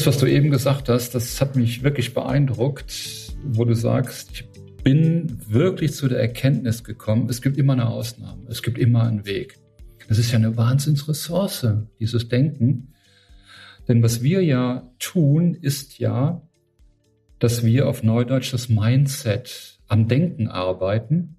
[0.00, 4.48] Chris, was du eben gesagt hast, das hat mich wirklich beeindruckt, wo du sagst, ich
[4.82, 9.26] bin wirklich zu der Erkenntnis gekommen, es gibt immer eine Ausnahme, es gibt immer einen
[9.26, 9.58] Weg.
[10.08, 11.66] Das ist ja eine Wahnsinnsressource,
[11.98, 12.94] dieses Denken.
[13.88, 16.40] Denn was wir ja tun, ist ja,
[17.38, 21.36] dass wir auf Neudeutsch das Mindset am Denken arbeiten,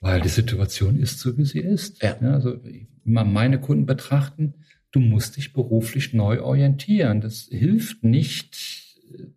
[0.00, 2.02] weil die Situation ist so, wie sie ist.
[2.02, 2.14] Ja.
[2.20, 2.58] Ja, also
[3.06, 4.52] immer meine Kunden betrachten,
[4.92, 7.20] du musst dich beruflich neu orientieren.
[7.20, 8.56] Das hilft nicht,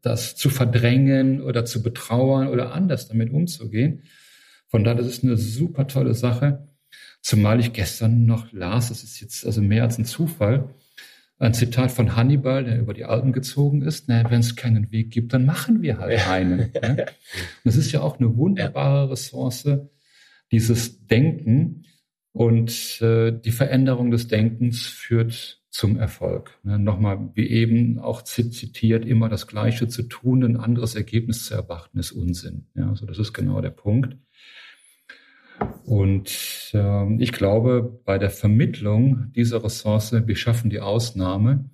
[0.01, 4.03] das zu verdrängen oder zu betrauern oder anders damit umzugehen.
[4.67, 6.67] Von daher, das ist eine super tolle Sache.
[7.21, 10.73] Zumal ich gestern noch las, das ist jetzt also mehr als ein Zufall,
[11.37, 14.07] ein Zitat von Hannibal, der über die Alpen gezogen ist.
[14.07, 16.71] Naja, wenn es keinen Weg gibt, dann machen wir halt einen.
[16.81, 17.05] Ne?
[17.63, 19.67] Das ist ja auch eine wunderbare Ressource,
[20.51, 21.85] dieses Denken.
[22.31, 26.59] Und äh, die Veränderung des Denkens führt zum Erfolg.
[26.63, 26.79] Ne?
[26.79, 31.99] Nochmal, wie eben auch zitiert, immer das Gleiche zu tun, ein anderes Ergebnis zu erwarten,
[31.99, 32.67] ist Unsinn.
[32.75, 34.17] Ja, also das ist genau der Punkt.
[35.85, 41.69] Und äh, ich glaube, bei der Vermittlung dieser Ressource, wir schaffen die Ausnahme,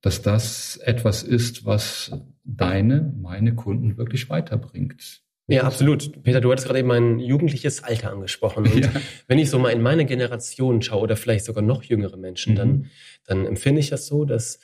[0.00, 2.12] dass das etwas ist, was
[2.44, 5.23] deine, meine Kunden wirklich weiterbringt.
[5.46, 6.22] Ja, absolut.
[6.22, 8.64] Peter, du hattest gerade eben mein jugendliches Alter angesprochen.
[8.64, 8.90] Und ja.
[9.28, 12.56] wenn ich so mal in meine Generation schaue oder vielleicht sogar noch jüngere Menschen, mhm.
[12.56, 12.90] dann,
[13.26, 14.58] dann empfinde ich das so, dass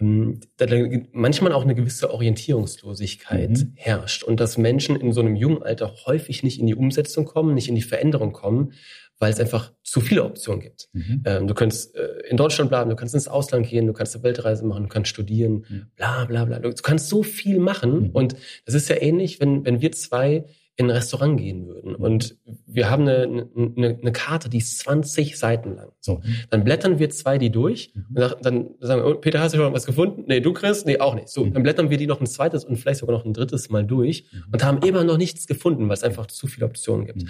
[0.00, 0.66] ähm, da
[1.12, 3.72] manchmal auch eine gewisse Orientierungslosigkeit mhm.
[3.76, 7.54] herrscht und dass Menschen in so einem jungen Alter häufig nicht in die Umsetzung kommen,
[7.54, 8.72] nicht in die Veränderung kommen,
[9.18, 10.88] weil es einfach zu viele Optionen gibt.
[10.92, 11.22] Mhm.
[11.24, 14.24] Ähm, du kannst äh, in Deutschland bleiben, du kannst ins Ausland gehen, du kannst eine
[14.24, 15.86] Weltreise machen, du kannst studieren, mhm.
[15.96, 16.58] bla bla bla.
[16.58, 18.10] Du kannst so viel machen mhm.
[18.10, 22.36] und das ist ja ähnlich, wenn, wenn wir zwei in ein Restaurant gehen würden und
[22.66, 25.92] wir haben eine, eine, eine Karte, die ist 20 Seiten lang.
[26.00, 26.34] So, mhm.
[26.50, 28.16] dann blättern wir zwei die durch mhm.
[28.16, 30.24] und dann sagen wir, oh, Peter, hast du schon was gefunden?
[30.26, 30.84] Nee, du Chris?
[30.84, 31.28] Nee, auch nicht.
[31.28, 31.52] So, mhm.
[31.52, 34.24] dann blättern wir die noch ein zweites und vielleicht sogar noch ein drittes Mal durch
[34.52, 37.22] und haben immer noch nichts gefunden, weil es einfach zu viele Optionen gibt.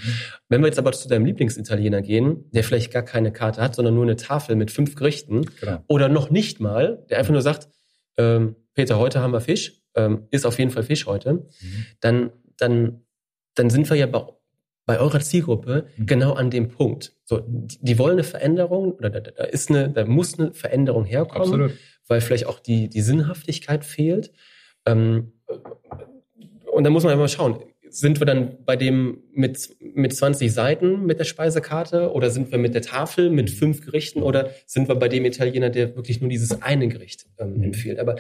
[0.49, 3.95] Wenn wir jetzt aber zu deinem Lieblingsitaliener gehen, der vielleicht gar keine Karte hat, sondern
[3.95, 5.81] nur eine Tafel mit fünf Gerichten genau.
[5.87, 7.69] oder noch nicht mal, der einfach nur sagt,
[8.17, 11.47] ähm, Peter, heute haben wir Fisch, ähm, ist auf jeden Fall Fisch heute,
[12.01, 13.04] dann, dann
[13.55, 14.25] dann sind wir ja bei,
[14.87, 16.07] bei eurer Zielgruppe mhm.
[16.07, 17.13] genau an dem Punkt.
[17.25, 21.05] So, die, die wollen eine Veränderung oder da, da ist eine, da muss eine Veränderung
[21.05, 21.73] herkommen, Absolut.
[22.09, 24.33] weil vielleicht auch die, die Sinnhaftigkeit fehlt.
[24.87, 25.33] Ähm,
[26.71, 27.63] und da muss man einfach mal schauen,
[27.95, 32.59] sind wir dann bei dem mit, mit 20 Seiten mit der Speisekarte oder sind wir
[32.59, 36.29] mit der Tafel mit fünf Gerichten oder sind wir bei dem Italiener, der wirklich nur
[36.29, 37.63] dieses eine Gericht ähm, mhm.
[37.63, 38.01] empfiehlt?
[38.01, 38.17] Aber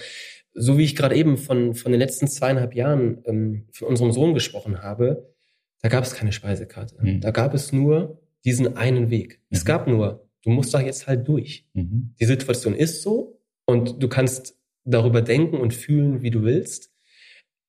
[0.52, 4.32] so wie ich gerade eben von, von den letzten zweieinhalb Jahren ähm, von unserem Sohn
[4.32, 5.34] gesprochen habe,
[5.82, 6.96] da gab es keine Speisekarte.
[7.00, 7.20] Mhm.
[7.20, 9.40] Da gab es nur diesen einen Weg.
[9.50, 9.56] Mhm.
[9.56, 11.66] Es gab nur, du musst da jetzt halt durch.
[11.74, 12.14] Mhm.
[12.20, 16.92] Die Situation ist so und du kannst darüber denken und fühlen, wie du willst.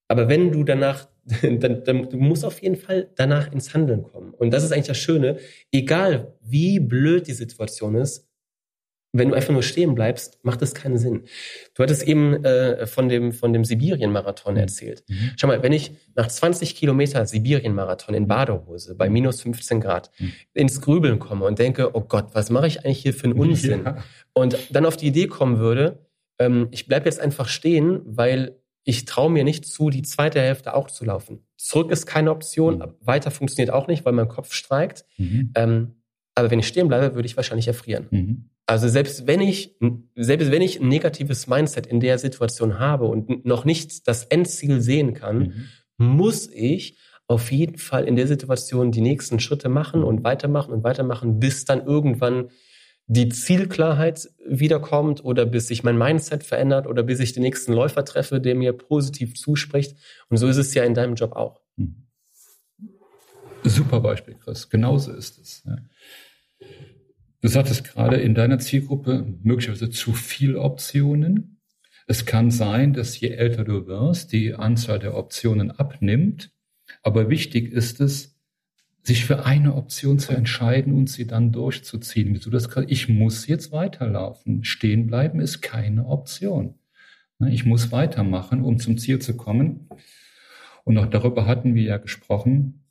[0.07, 1.07] Aber wenn du danach,
[1.41, 4.33] dann, dann du musst auf jeden Fall danach ins Handeln kommen.
[4.33, 5.37] Und das ist eigentlich das Schöne.
[5.71, 8.27] Egal wie blöd die Situation ist,
[9.17, 11.23] wenn du einfach nur stehen bleibst, macht das keinen Sinn.
[11.73, 14.59] Du hattest eben äh, von dem, von dem Sibirien-Marathon mhm.
[14.59, 15.03] erzählt.
[15.07, 15.31] Mhm.
[15.37, 20.33] Schau mal, wenn ich nach 20 Kilometer Sibirien-Marathon in Badehose bei minus 15 Grad mhm.
[20.53, 23.83] ins Grübeln komme und denke, oh Gott, was mache ich eigentlich hier für einen Unsinn?
[23.85, 24.03] Ja.
[24.33, 25.99] Und dann auf die Idee kommen würde,
[26.39, 30.75] ähm, ich bleib jetzt einfach stehen, weil ich traue mir nicht zu, die zweite Hälfte
[30.75, 31.45] auch zu laufen.
[31.57, 32.83] Zurück ist keine Option, mhm.
[33.01, 35.05] weiter funktioniert auch nicht, weil mein Kopf streikt.
[35.17, 35.51] Mhm.
[35.55, 35.95] Ähm,
[36.35, 38.07] aber wenn ich stehen bleibe, würde ich wahrscheinlich erfrieren.
[38.11, 38.49] Mhm.
[38.67, 39.75] Also selbst wenn ich,
[40.15, 44.81] selbst wenn ich ein negatives Mindset in der Situation habe und noch nicht das Endziel
[44.81, 45.67] sehen kann,
[45.97, 46.15] mhm.
[46.15, 46.97] muss ich
[47.27, 51.65] auf jeden Fall in der Situation die nächsten Schritte machen und weitermachen und weitermachen, bis
[51.65, 52.49] dann irgendwann
[53.07, 58.03] die Zielklarheit wiederkommt oder bis sich mein Mindset verändert oder bis ich den nächsten Läufer
[58.03, 59.95] treffe, der mir positiv zuspricht.
[60.29, 61.61] Und so ist es ja in deinem Job auch.
[61.75, 62.07] Mhm.
[63.63, 64.69] Super Beispiel, Chris.
[64.69, 65.63] Genauso ist es.
[67.41, 71.61] Du sagtest gerade in deiner Zielgruppe möglicherweise zu viel Optionen.
[72.07, 76.51] Es kann sein, dass je älter du wirst, die Anzahl der Optionen abnimmt.
[77.01, 78.34] Aber wichtig ist es,
[79.05, 82.33] sich für eine Option zu entscheiden und sie dann durchzuziehen.
[82.33, 82.67] Wieso das?
[82.87, 84.63] Ich muss jetzt weiterlaufen.
[84.63, 86.75] Stehen bleiben ist keine Option.
[87.47, 89.89] Ich muss weitermachen, um zum Ziel zu kommen.
[90.85, 92.83] Und auch darüber hatten wir ja gesprochen,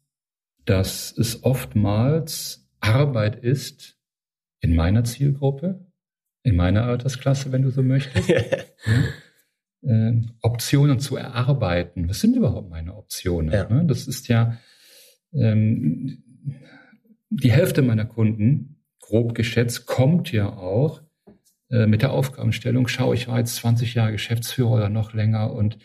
[0.64, 3.98] dass es oftmals Arbeit ist,
[4.60, 5.84] in meiner Zielgruppe,
[6.42, 8.30] in meiner Altersklasse, wenn du so möchtest,
[9.82, 12.08] äh, Optionen zu erarbeiten.
[12.08, 13.52] Was sind überhaupt meine Optionen?
[13.52, 13.68] Ja.
[13.68, 13.84] Ne?
[13.86, 14.58] Das ist ja
[15.34, 16.22] ähm,
[17.30, 21.02] die Hälfte meiner Kunden, grob geschätzt, kommt ja auch
[21.70, 25.78] äh, mit der Aufgabenstellung, schaue ich war jetzt 20 Jahre Geschäftsführer oder noch länger und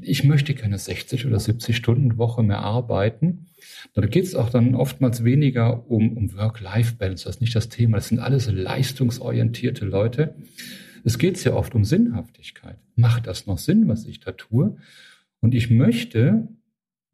[0.00, 3.46] ich möchte keine 60 oder 70 Stunden Woche mehr arbeiten.
[3.92, 7.24] Da geht es auch dann oftmals weniger um, um Work-Life-Balance.
[7.24, 7.98] Das ist nicht das Thema.
[7.98, 10.36] Das sind alles leistungsorientierte Leute.
[11.04, 12.78] Es geht sehr oft um Sinnhaftigkeit.
[12.96, 14.76] Macht das noch Sinn, was ich da tue?
[15.40, 16.48] Und ich möchte,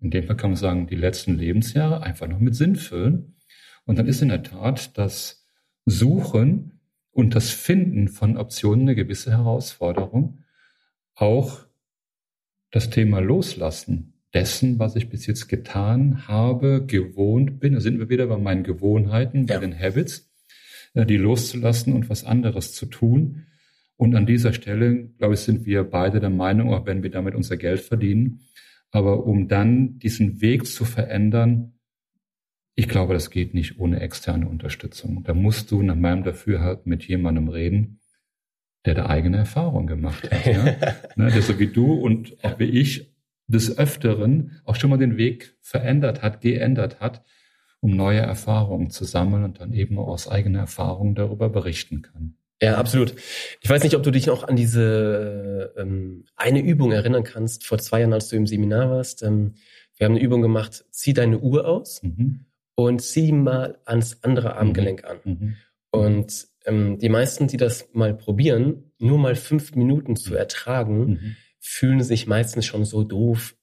[0.00, 3.36] in dem Fall kann man sagen, die letzten Lebensjahre einfach noch mit Sinn füllen.
[3.84, 5.46] Und dann ist in der Tat das
[5.84, 6.80] Suchen
[7.10, 10.44] und das Finden von Optionen eine gewisse Herausforderung.
[11.14, 11.66] Auch
[12.70, 17.74] das Thema Loslassen dessen, was ich bis jetzt getan habe, gewohnt bin.
[17.74, 19.60] Da sind wir wieder bei meinen Gewohnheiten, bei ja.
[19.60, 20.30] den Habits,
[20.94, 23.46] äh, die loszulassen und was anderes zu tun.
[23.96, 27.34] Und an dieser Stelle, glaube ich, sind wir beide der Meinung, auch wenn wir damit
[27.34, 28.46] unser Geld verdienen,
[28.90, 31.74] aber um dann diesen Weg zu verändern,
[32.74, 35.22] ich glaube, das geht nicht ohne externe Unterstützung.
[35.24, 38.00] Da musst du nach meinem Dafürhalten mit jemandem reden,
[38.84, 40.46] der da eigene Erfahrung gemacht hat.
[40.46, 40.64] Ja?
[41.16, 43.14] ne, der so wie du und auch wie ich
[43.46, 47.22] des Öfteren auch schon mal den Weg verändert hat, geändert hat,
[47.80, 52.36] um neue Erfahrungen zu sammeln und dann eben aus eigener Erfahrung darüber berichten kann.
[52.62, 53.14] Ja, absolut.
[53.60, 57.78] Ich weiß nicht, ob du dich noch an diese ähm, eine Übung erinnern kannst, vor
[57.78, 59.22] zwei Jahren, als du im Seminar warst.
[59.22, 59.54] Ähm,
[59.96, 62.46] wir haben eine Übung gemacht, zieh deine Uhr aus mhm.
[62.74, 65.08] und zieh mal ans andere Armgelenk mhm.
[65.08, 65.18] an.
[65.24, 65.56] Mhm.
[65.90, 70.36] Und ähm, die meisten, die das mal probieren, nur mal fünf Minuten zu mhm.
[70.36, 71.36] ertragen, mhm.
[71.58, 73.56] fühlen sich meistens schon so doof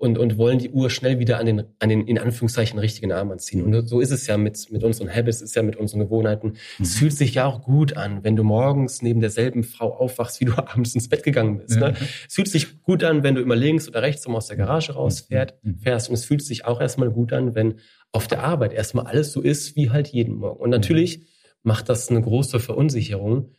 [0.00, 3.30] und, und wollen die Uhr schnell wieder an den, an den in Anführungszeichen richtigen Arm
[3.30, 3.62] anziehen.
[3.62, 6.48] Und so ist es ja mit, mit unseren Habits, ist ja mit unseren Gewohnheiten.
[6.48, 6.56] Mhm.
[6.80, 10.46] Es fühlt sich ja auch gut an, wenn du morgens neben derselben Frau aufwachst, wie
[10.46, 11.78] du abends ins Bett gegangen bist.
[11.78, 11.94] Ne?
[12.26, 14.94] Es fühlt sich gut an, wenn du immer links oder rechts um aus der Garage
[14.94, 15.56] rausfährst.
[15.82, 16.08] Fährst.
[16.08, 17.74] Und es fühlt sich auch erstmal gut an, wenn
[18.10, 20.60] auf der Arbeit erstmal alles so ist, wie halt jeden Morgen.
[20.62, 21.26] Und natürlich
[21.62, 23.50] macht das eine große Verunsicherung,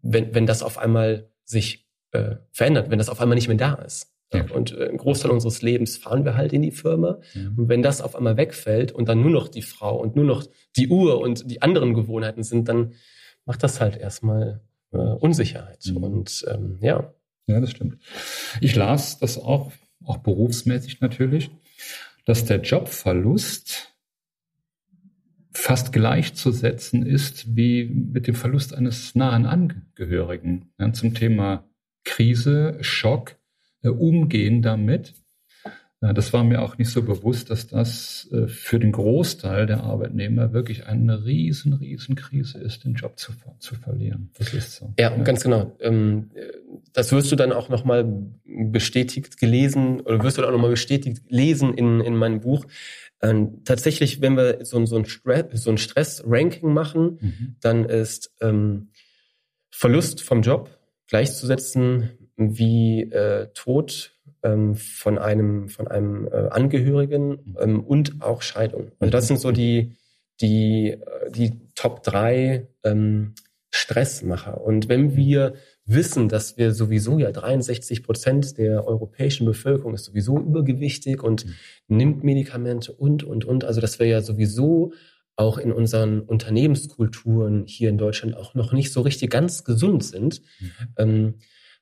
[0.00, 3.74] wenn, wenn das auf einmal sich äh, verändert, wenn das auf einmal nicht mehr da
[3.74, 4.09] ist.
[4.32, 4.46] Ja.
[4.52, 7.18] Und äh, ein Großteil unseres Lebens fahren wir halt in die Firma.
[7.34, 7.48] Ja.
[7.56, 10.44] Und wenn das auf einmal wegfällt und dann nur noch die Frau und nur noch
[10.76, 12.92] die Uhr und die anderen Gewohnheiten sind, dann
[13.44, 14.60] macht das halt erstmal
[14.92, 15.84] äh, Unsicherheit.
[15.86, 15.96] Mhm.
[15.96, 17.12] Und ähm, ja.
[17.46, 17.98] Ja, das stimmt.
[18.60, 19.72] Ich las das auch,
[20.04, 21.50] auch berufsmäßig natürlich,
[22.24, 23.88] dass der Jobverlust
[25.52, 30.72] fast gleichzusetzen ist wie mit dem Verlust eines nahen Angehörigen.
[30.78, 31.68] Ja, zum Thema
[32.04, 33.36] Krise, Schock,
[33.88, 35.14] Umgehen damit.
[36.00, 40.54] Das war mir auch nicht so bewusst, dass das äh, für den Großteil der Arbeitnehmer
[40.54, 44.30] wirklich eine riesen, riesen Krise ist, den Job zu, zu verlieren.
[44.38, 44.94] Das ist so.
[44.98, 45.22] Ja, ja.
[45.22, 45.76] ganz genau.
[45.78, 46.30] Ähm,
[46.94, 48.10] das wirst du dann auch nochmal
[48.46, 52.64] bestätigt gelesen oder wirst du auch nochmal bestätigt lesen in, in meinem Buch.
[53.20, 57.56] Ähm, tatsächlich, wenn wir so, so ein, Stress, so ein Stress-Ranking machen, mhm.
[57.60, 58.88] dann ist ähm,
[59.70, 60.70] Verlust vom Job
[61.08, 68.92] gleichzusetzen wie äh, Tod ähm, von einem von einem äh, Angehörigen ähm, und auch Scheidung.
[68.98, 69.96] Also das sind so die
[70.40, 73.34] die äh, die Top drei ähm,
[73.70, 74.60] Stressmacher.
[74.60, 75.54] Und wenn wir
[75.84, 81.54] wissen, dass wir sowieso ja 63 Prozent der europäischen Bevölkerung ist sowieso übergewichtig und mhm.
[81.88, 83.64] nimmt Medikamente und, und, und.
[83.64, 84.92] Also, dass wir ja sowieso
[85.36, 90.42] auch in unseren Unternehmenskulturen hier in Deutschland auch noch nicht so richtig ganz gesund sind,
[90.60, 90.70] mhm.
[90.96, 91.34] ähm,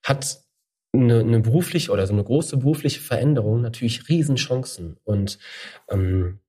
[0.02, 0.40] hat
[0.92, 4.96] eine, eine berufliche oder so eine große berufliche Veränderung natürlich Riesenchancen.
[5.04, 5.38] Und
[5.90, 6.40] ähm,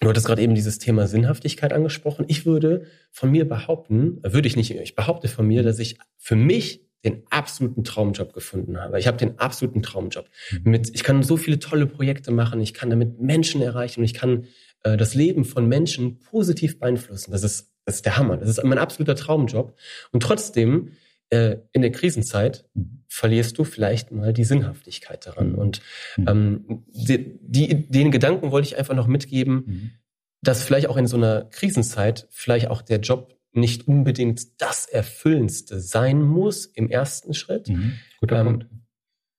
[0.00, 2.24] Du hattest gerade eben dieses Thema Sinnhaftigkeit angesprochen.
[2.28, 6.36] Ich würde von mir behaupten, würde ich nicht, ich behaupte von mir, dass ich für
[6.36, 8.98] mich den absoluten Traumjob gefunden habe.
[8.98, 10.28] Ich habe den absoluten Traumjob.
[10.50, 10.70] Mhm.
[10.70, 14.14] Mit, ich kann so viele tolle Projekte machen, ich kann damit Menschen erreichen und ich
[14.14, 14.46] kann
[14.82, 17.32] äh, das Leben von Menschen positiv beeinflussen.
[17.32, 18.36] Das ist, das ist der Hammer.
[18.36, 19.76] Das ist mein absoluter Traumjob.
[20.12, 20.90] Und trotzdem, äh,
[21.30, 23.04] in der Krisenzeit mhm.
[23.08, 25.52] verlierst du vielleicht mal die Sinnhaftigkeit daran.
[25.52, 25.58] Mhm.
[25.58, 25.82] Und
[26.26, 29.92] ähm, die, die, den Gedanken wollte ich einfach noch mitgeben,
[30.40, 35.80] dass vielleicht auch in so einer Krisenzeit vielleicht auch der Job nicht unbedingt das Erfüllendste
[35.80, 37.68] sein muss im ersten Schritt.
[37.68, 38.66] Mhm, guter ähm, Punkt.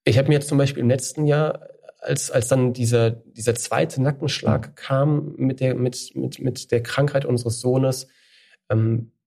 [0.03, 1.69] Ich habe mir jetzt zum Beispiel im letzten Jahr,
[1.99, 4.75] als, als dann dieser, dieser zweite Nackenschlag mhm.
[4.75, 8.07] kam mit der, mit, mit, mit der Krankheit unseres Sohnes,
[8.69, 9.18] ähm, äh,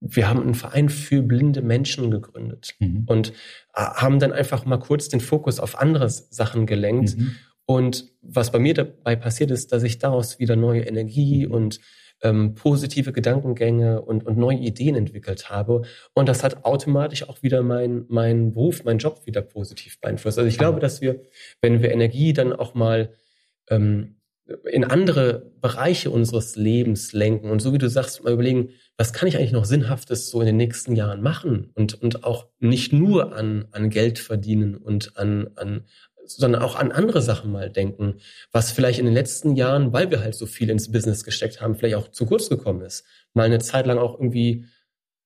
[0.00, 3.04] wir haben einen Verein für blinde Menschen gegründet mhm.
[3.06, 3.30] und
[3.74, 7.16] äh, haben dann einfach mal kurz den Fokus auf andere Sachen gelenkt.
[7.16, 7.36] Mhm.
[7.66, 11.52] Und was bei mir dabei passiert ist, dass ich daraus wieder neue Energie mhm.
[11.52, 11.80] und
[12.22, 15.82] ähm, positive Gedankengänge und, und neue Ideen entwickelt habe.
[16.14, 20.38] Und das hat automatisch auch wieder mein, mein Beruf, mein Job wieder positiv beeinflusst.
[20.38, 21.22] Also ich glaube, dass wir,
[21.62, 23.14] wenn wir Energie dann auch mal
[23.68, 24.19] ähm,
[24.70, 29.28] in andere Bereiche unseres Lebens lenken und so wie du sagst, mal überlegen, was kann
[29.28, 33.34] ich eigentlich noch Sinnhaftes so in den nächsten Jahren machen und, und auch nicht nur
[33.34, 35.84] an, an Geld verdienen und an, an,
[36.24, 38.16] sondern auch an andere Sachen mal denken,
[38.52, 41.76] was vielleicht in den letzten Jahren, weil wir halt so viel ins Business gesteckt haben,
[41.76, 43.04] vielleicht auch zu kurz gekommen ist.
[43.34, 44.64] Mal eine Zeit lang auch irgendwie,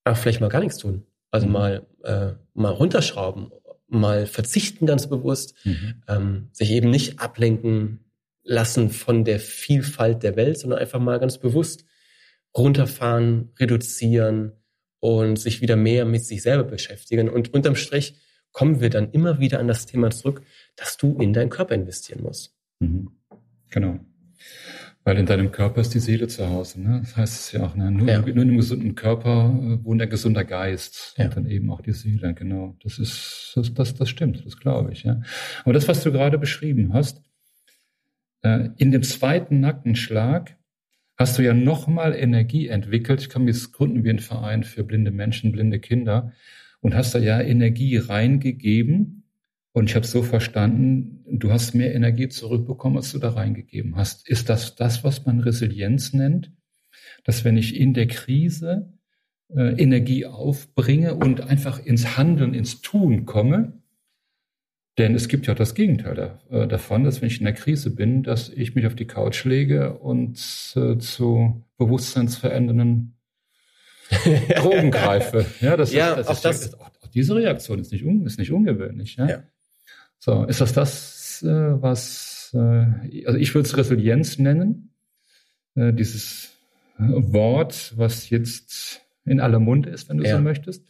[0.04, 1.07] ach, vielleicht mal gar nichts tun.
[1.31, 1.52] Also mhm.
[1.52, 3.50] mal, äh, mal runterschrauben,
[3.88, 6.02] mal verzichten ganz bewusst, mhm.
[6.09, 8.03] ähm, sich eben nicht ablenken
[8.45, 11.85] lassen von der Vielfalt der Welt, sondern einfach mal ganz bewusst
[12.57, 14.53] runterfahren, reduzieren
[15.01, 17.29] und sich wieder mehr mit sich selber beschäftigen.
[17.29, 18.15] Und unterm Strich
[18.53, 20.43] kommen wir dann immer wieder an das Thema zurück,
[20.77, 22.55] dass du in deinen Körper investieren musst.
[22.79, 23.11] Mhm.
[23.71, 23.99] Genau.
[25.03, 26.81] Weil in deinem Körper ist die Seele zu Hause.
[26.81, 27.01] Ne?
[27.03, 27.91] Das heißt es ja auch, ne?
[27.91, 28.21] nur, ja.
[28.21, 31.27] nur in einem gesunden Körper äh, wohnt ein gesunder Geist ja.
[31.27, 32.33] und dann eben auch die Seele.
[32.33, 35.03] Genau, das ist das, das, das stimmt, das glaube ich.
[35.03, 35.21] Ja.
[35.65, 37.21] Aber das, was du gerade beschrieben hast,
[38.77, 40.57] in dem zweiten Nackenschlag
[41.17, 43.21] hast du ja nochmal Energie entwickelt.
[43.21, 46.33] Ich kann jetzt gründen wie ein Verein für blinde Menschen, blinde Kinder
[46.81, 49.25] und hast da ja Energie reingegeben
[49.75, 54.29] und ich habe so verstanden, du hast mehr Energie zurückbekommen, als du da reingegeben hast.
[54.29, 56.53] Ist das das, was man Resilienz nennt?
[57.25, 58.93] Dass wenn ich in der Krise
[59.49, 63.83] äh, Energie aufbringe und einfach ins Handeln, ins Tun komme,
[64.99, 67.55] denn es gibt ja auch das Gegenteil da, äh, davon, dass wenn ich in der
[67.55, 70.39] Krise bin, dass ich mich auf die Couch lege und
[70.77, 73.17] äh, zu bewusstseinsverändernden
[74.57, 75.47] Drogen greife.
[75.61, 78.39] Ja, das ja, ist, das, ist, das, auch, auch, diese Reaktion ist nicht, un, ist
[78.39, 79.17] nicht ungewöhnlich.
[79.17, 79.29] Ja?
[79.29, 79.43] ja.
[80.21, 84.91] So, ist das das, äh, was, äh, also ich würde es Resilienz nennen,
[85.75, 86.53] äh, dieses
[86.99, 90.37] Wort, was jetzt in aller Mund ist, wenn du ja.
[90.37, 90.85] so möchtest.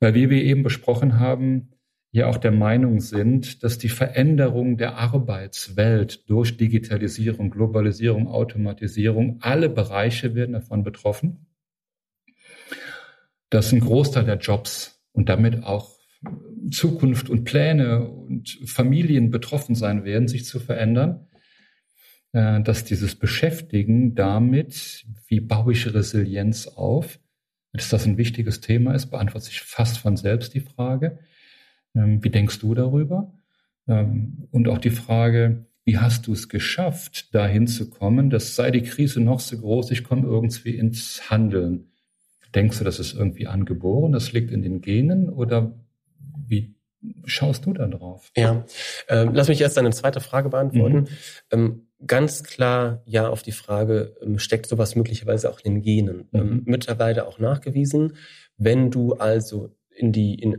[0.00, 1.68] Weil wie wir eben besprochen haben,
[2.16, 9.68] ja auch der Meinung sind, dass die Veränderung der Arbeitswelt durch Digitalisierung, Globalisierung, Automatisierung, alle
[9.68, 11.46] Bereiche werden davon betroffen,
[13.50, 15.96] dass ein Großteil der Jobs und damit auch
[16.70, 21.26] Zukunft und Pläne und Familien betroffen sein werden, sich zu verändern,
[22.32, 27.20] äh, dass dieses Beschäftigen damit, wie baue ich Resilienz auf,
[27.72, 31.18] dass das ein wichtiges Thema ist, beantwortet sich fast von selbst die Frage.
[31.96, 33.32] Ähm, wie denkst du darüber?
[33.88, 38.70] Ähm, und auch die Frage, wie hast du es geschafft, dahin zu kommen, dass sei
[38.70, 41.92] die Krise noch so groß, ich komme irgendwie ins Handeln.
[42.54, 45.78] Denkst du, das ist irgendwie angeboren, das liegt in den Genen oder
[46.46, 46.74] wie
[47.24, 48.32] schaust du da drauf?
[48.36, 48.64] Ja,
[49.08, 50.98] ähm, lass mich erst eine zweite Frage beantworten.
[50.98, 51.06] Mhm.
[51.50, 56.28] Ähm, ganz klar ja auf die Frage, ähm, steckt sowas möglicherweise auch in den Genen?
[56.32, 56.62] Ähm, mhm.
[56.64, 58.16] mittlerweile auch nachgewiesen.
[58.56, 60.56] Wenn du also in die, in,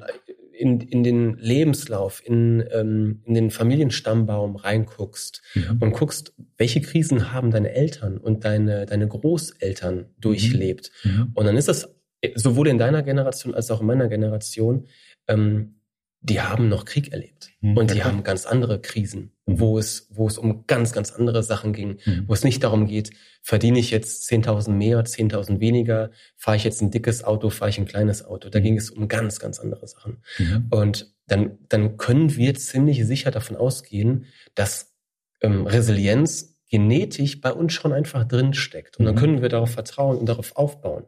[0.57, 5.77] in, in den Lebenslauf, in, ähm, in den Familienstammbaum reinguckst mhm.
[5.79, 10.91] und guckst, welche Krisen haben deine Eltern und deine, deine Großeltern durchlebt.
[11.03, 11.11] Mhm.
[11.11, 11.31] mhm.
[11.33, 11.95] Und dann ist das
[12.35, 14.87] sowohl in deiner Generation als auch in meiner Generation
[15.27, 15.76] ähm,
[16.21, 19.59] die haben noch Krieg erlebt mhm, und die haben ganz andere Krisen, mhm.
[19.59, 22.25] wo es, wo es um ganz, ganz andere Sachen ging, mhm.
[22.27, 26.81] wo es nicht darum geht, verdiene ich jetzt 10.000 mehr, 10.000 weniger, fahre ich jetzt
[26.81, 28.50] ein dickes Auto, fahre ich ein kleines Auto.
[28.50, 30.24] Da ging es um ganz, ganz andere Sachen.
[30.38, 30.67] Mhm.
[30.69, 34.93] Und dann, dann können wir ziemlich sicher davon ausgehen, dass
[35.41, 38.97] ähm, Resilienz genetisch bei uns schon einfach drin steckt.
[38.97, 39.19] Und dann mhm.
[39.19, 41.05] können wir darauf vertrauen und darauf aufbauen,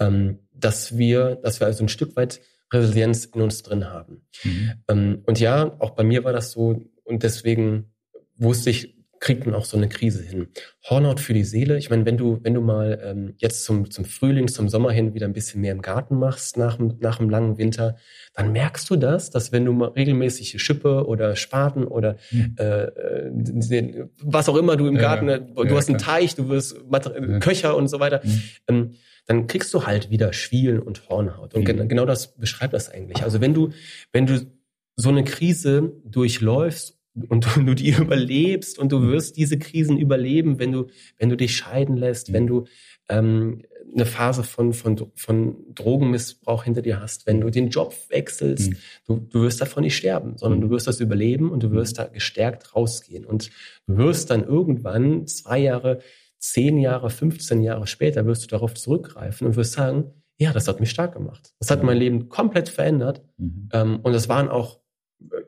[0.00, 2.40] ähm, dass wir, dass wir also ein Stück weit
[2.72, 4.22] Resilienz in uns drin haben.
[4.44, 4.72] Mhm.
[4.88, 7.92] Ähm, und ja, auch bei mir war das so und deswegen
[8.36, 10.48] wusste ich, kriegt man auch so eine Krise hin.
[10.88, 11.76] Hornhaut für die Seele.
[11.78, 15.14] Ich meine, wenn du, wenn du mal ähm, jetzt zum, zum Frühling, zum Sommer hin
[15.14, 17.96] wieder ein bisschen mehr im Garten machst nach, nach dem langen Winter,
[18.34, 22.54] dann merkst du das, dass wenn du mal regelmäßig Schippe oder Spaten oder mhm.
[22.58, 26.76] äh, was auch immer du im Garten, ja, du ja, hast einen Teich, du wirst
[26.90, 27.38] ja.
[27.40, 28.42] Köcher und so weiter, mhm.
[28.68, 28.90] ähm,
[29.28, 31.54] dann kriegst du halt wieder Schwielen und Hornhaut.
[31.54, 31.86] Und mhm.
[31.86, 33.22] genau das beschreibt das eigentlich.
[33.22, 33.70] Also wenn du,
[34.10, 34.50] wenn du
[34.96, 39.12] so eine Krise durchläufst und du die überlebst und du mhm.
[39.12, 40.86] wirst diese Krisen überleben, wenn du,
[41.18, 42.32] wenn du dich scheiden lässt, mhm.
[42.32, 42.64] wenn du
[43.10, 43.62] ähm,
[43.94, 48.76] eine Phase von, von, von Drogenmissbrauch hinter dir hast, wenn du den Job wechselst, mhm.
[49.06, 52.06] du, du wirst davon nicht sterben, sondern du wirst das überleben und du wirst da
[52.06, 53.26] gestärkt rausgehen.
[53.26, 53.50] Und
[53.86, 56.00] du wirst dann irgendwann zwei Jahre
[56.38, 60.80] zehn Jahre, 15 Jahre später wirst du darauf zurückgreifen und wirst sagen, ja, das hat
[60.80, 61.52] mich stark gemacht.
[61.58, 63.22] Das hat mein Leben komplett verändert.
[63.36, 63.68] Mhm.
[63.72, 64.80] Ähm, und es waren auch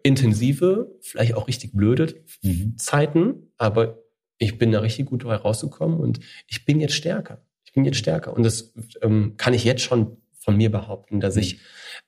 [0.03, 2.77] intensive, vielleicht auch richtig blöde mhm.
[2.77, 4.03] Zeiten, aber
[4.39, 6.19] ich bin da richtig gut rausgekommen und
[6.49, 7.45] ich bin jetzt stärker.
[7.65, 8.35] Ich bin jetzt stärker.
[8.35, 11.61] Und das ähm, kann ich jetzt schon von mir behaupten, dass ich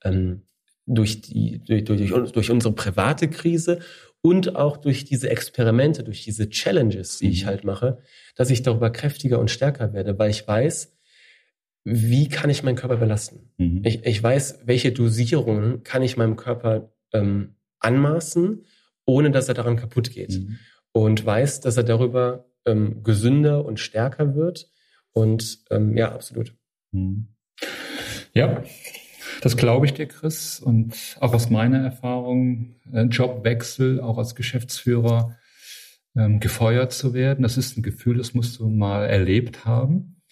[0.04, 0.10] mhm.
[0.10, 0.42] ähm,
[0.86, 3.78] durch die durch, durch, durch unsere private Krise
[4.22, 7.32] und auch durch diese Experimente, durch diese Challenges, die mhm.
[7.32, 7.98] ich halt mache,
[8.36, 10.96] dass ich darüber kräftiger und stärker werde, weil ich weiß,
[11.84, 13.50] wie kann ich meinen Körper belasten?
[13.58, 13.82] Mhm.
[13.84, 18.64] Ich, ich weiß, welche Dosierungen kann ich meinem Körper ähm, anmaßen,
[19.04, 20.30] ohne dass er daran kaputt geht.
[20.30, 20.58] Mhm.
[20.92, 24.70] Und weiß, dass er darüber ähm, gesünder und stärker wird.
[25.12, 26.54] Und ähm, ja, absolut.
[26.92, 27.28] Mhm.
[28.34, 28.62] Ja,
[29.42, 30.60] das glaube ich dir, Chris.
[30.60, 35.36] Und auch aus meiner Erfahrung, ein Jobwechsel, auch als Geschäftsführer,
[36.16, 40.22] ähm, gefeuert zu werden, das ist ein Gefühl, das musst du mal erlebt haben.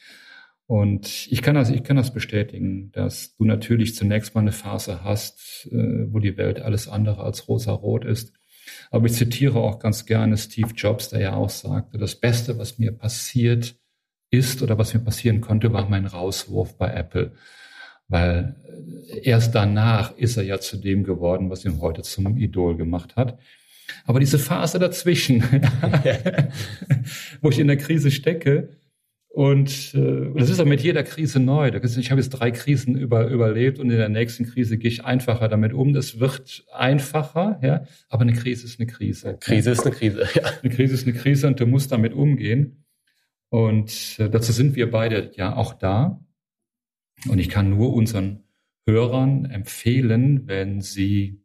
[0.67, 5.03] Und ich kann das, ich kann das bestätigen, dass du natürlich zunächst mal eine Phase
[5.03, 8.33] hast, äh, wo die Welt alles andere als rosa-rot ist.
[8.93, 12.79] Aber ich zitiere auch ganz gerne Steve Jobs, der ja auch sagte, das Beste, was
[12.79, 13.75] mir passiert
[14.31, 17.33] ist oder was mir passieren konnte, war mein Rauswurf bei Apple
[18.11, 18.57] weil
[19.09, 23.17] äh, erst danach ist er ja zu dem geworden, was ihn heute zum Idol gemacht
[23.17, 23.39] hat.
[24.05, 25.43] Aber diese Phase dazwischen,
[27.41, 28.69] wo ich in der Krise stecke,
[29.33, 31.69] und äh, das ist ja mit jeder Krise neu.
[31.69, 35.47] Ich habe jetzt drei Krisen über, überlebt und in der nächsten Krise gehe ich einfacher
[35.47, 35.95] damit um.
[35.95, 39.37] Das wird einfacher, ja, aber eine Krise ist eine Krise.
[39.39, 40.43] Krise ist eine Krise, ja.
[40.63, 42.85] Eine Krise ist eine Krise und du musst damit umgehen.
[43.51, 46.21] Und äh, dazu sind wir beide ja auch da.
[47.29, 48.45] Und ich kann nur unseren
[48.87, 51.43] Hörern empfehlen, wenn sie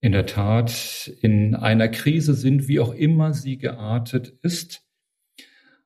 [0.00, 4.84] in der Tat in einer Krise sind, wie auch immer sie geartet ist,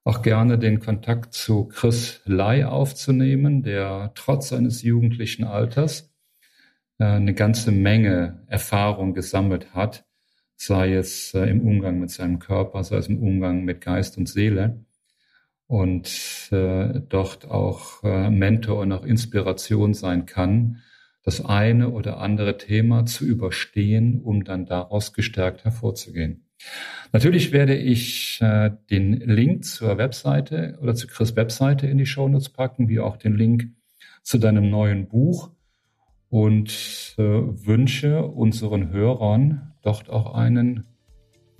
[0.05, 6.15] auch gerne den Kontakt zu Chris Lai aufzunehmen, der trotz seines jugendlichen Alters
[6.99, 10.07] äh, eine ganze Menge Erfahrung gesammelt hat,
[10.55, 14.29] sei es äh, im Umgang mit seinem Körper, sei es im Umgang mit Geist und
[14.29, 14.86] Seele
[15.67, 20.83] und äh, dort auch äh, Mentor und auch Inspiration sein kann,
[21.23, 26.45] das eine oder andere Thema zu überstehen, um dann daraus gestärkt hervorzugehen.
[27.13, 32.49] Natürlich werde ich äh, den Link zur Webseite oder zu Chris Webseite in die Shownotes
[32.51, 33.71] packen, wie auch den Link
[34.23, 35.51] zu deinem neuen Buch
[36.29, 40.85] und äh, wünsche unseren Hörern dort auch einen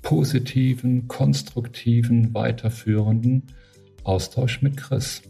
[0.03, 3.49] positiven, konstruktiven, weiterführenden
[4.07, 5.23] Austausch mit Chris.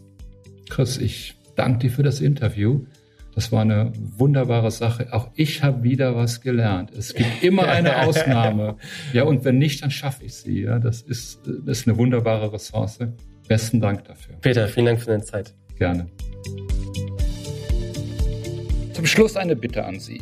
[0.69, 2.85] Chris, ich danke dir für das Interview.
[3.33, 5.07] Das war eine wunderbare Sache.
[5.11, 6.91] Auch ich habe wieder was gelernt.
[6.91, 8.77] Es gibt immer eine Ausnahme.
[9.13, 10.61] Ja, und wenn nicht, dann schaffe ich sie.
[10.61, 12.99] Ja, das ist, das ist eine wunderbare Ressource.
[13.47, 14.35] Besten Dank dafür.
[14.41, 15.53] Peter, vielen Dank für deine Zeit.
[15.77, 16.07] Gerne.
[18.93, 20.21] Zum Schluss eine Bitte an Sie.